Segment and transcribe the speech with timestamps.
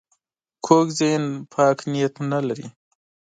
[0.65, 1.23] کوږ ذهن
[1.53, 2.67] پاک نیت نه لري